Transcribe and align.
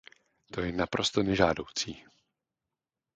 To 0.53 0.61
je 0.61 0.71
naprosto 0.73 1.23
nežádoucí. 1.23 2.05